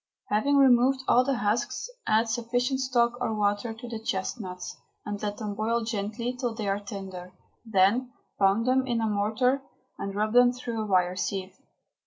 Having 0.29 0.57
removed 0.57 1.03
all 1.07 1.23
the 1.23 1.35
husks, 1.37 1.87
add 2.07 2.27
sufficient 2.27 2.79
stock 2.79 3.21
or 3.21 3.35
water 3.35 3.71
to 3.71 3.87
the 3.87 3.99
chestnuts, 3.99 4.75
and 5.05 5.21
let 5.21 5.37
them 5.37 5.53
boil 5.53 5.83
gently 5.83 6.33
till 6.33 6.55
they 6.55 6.67
are 6.67 6.79
tender. 6.79 7.33
Then 7.63 8.11
pound 8.39 8.65
them 8.65 8.87
in 8.87 8.99
a 8.99 9.05
mortar 9.07 9.61
and 9.99 10.15
rub 10.15 10.33
them 10.33 10.53
through 10.53 10.81
a 10.81 10.87
wire 10.87 11.15
sieve. 11.15 11.55